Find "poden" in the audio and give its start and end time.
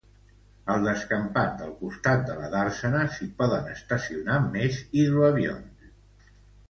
3.43-3.69